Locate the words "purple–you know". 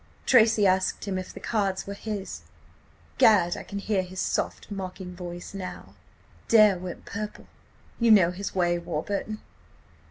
7.05-8.31